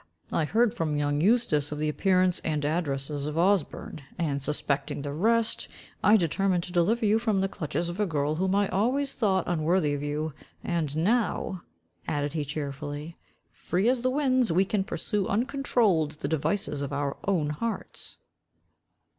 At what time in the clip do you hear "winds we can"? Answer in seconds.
14.09-14.83